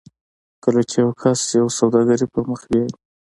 کله 0.63 0.81
چې 0.89 0.95
یو 1.03 1.11
کس 1.21 1.39
یوه 1.59 1.71
سوداګري 1.79 2.25
پر 2.33 2.41
مخ 2.49 2.61
بیایي 2.69 2.89